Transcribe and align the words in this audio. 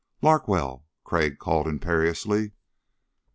"Larkwell." 0.23 0.87
Crag 1.03 1.37
called 1.37 1.67
imperiously. 1.67 2.53